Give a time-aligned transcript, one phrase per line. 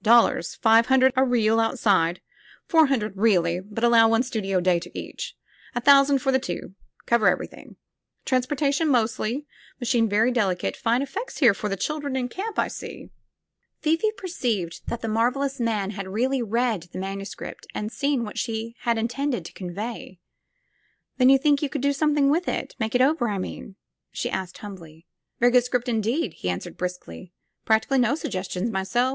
[0.00, 0.54] "Dollars.
[0.54, 2.22] Five hundred a reel, outside.
[2.66, 5.36] Four hun dred, really, but allow one studio day to each.
[5.74, 6.74] A thousand for the two—
[7.06, 7.76] cover everything.
[8.24, 9.44] Transportation mostI3^
[9.82, 10.78] ]).Iachine very delicate.
[10.78, 13.10] Fine effects here for the children in camp, I see."
[13.82, 17.92] 185 SQUARE PEGGY Fifi perceived that the marvelous man had really read the manuscript and
[17.92, 20.18] seen what she had intended to con vey.
[21.18, 23.76] Then you think you could do something with it— ^make it over, I mean?"
[24.10, 25.04] she asked humbly.
[25.38, 27.34] Very good 'script, indeed," he answered briskly,
[27.66, 29.14] practically no suggestions, myself.